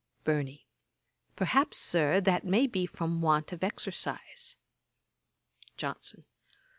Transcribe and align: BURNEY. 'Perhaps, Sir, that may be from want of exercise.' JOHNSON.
BURNEY. 0.23 0.65
'Perhaps, 1.35 1.77
Sir, 1.77 2.19
that 2.21 2.43
may 2.43 2.65
be 2.65 2.87
from 2.87 3.21
want 3.21 3.51
of 3.51 3.63
exercise.' 3.63 4.55
JOHNSON. 5.77 6.25